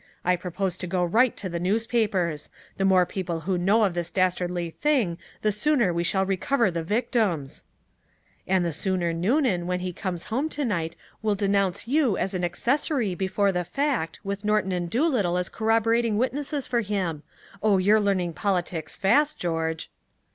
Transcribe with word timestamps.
I 0.25 0.35
propose 0.35 0.77
to 0.77 0.87
go 0.87 1.03
right 1.03 1.37
to 1.37 1.47
the 1.47 1.59
newspapers! 1.59 2.49
The 2.77 2.85
more 2.85 3.05
people 3.05 3.41
who 3.41 3.55
know 3.55 3.83
of 3.83 3.93
this 3.93 4.09
dastardly 4.09 4.71
thing 4.71 5.19
the 5.43 5.51
sooner 5.51 5.93
we 5.93 6.03
shall 6.03 6.25
recover 6.25 6.71
the 6.71 6.81
victims!" 6.83 7.65
"And 8.47 8.65
the 8.65 8.73
sooner 8.73 9.13
Noonan, 9.13 9.67
when 9.67 9.81
he 9.81 9.93
comes 9.93 10.23
home 10.33 10.49
tonight, 10.49 10.95
will 11.21 11.35
denounce 11.35 11.87
you 11.87 12.17
as 12.17 12.33
an 12.33 12.43
accessory 12.43 13.13
before 13.13 13.51
the 13.51 13.63
fact, 13.63 14.19
with 14.23 14.43
Norton 14.43 14.71
and 14.71 14.89
Doolittle 14.89 15.37
as 15.37 15.49
corroborating 15.49 16.17
witnesses 16.17 16.65
for 16.65 16.81
him! 16.81 17.21
Oh, 17.61 17.77
you're 17.77 18.01
learning 18.01 18.33
politics 18.33 18.95
fast, 18.95 19.37
George!" 19.37 19.91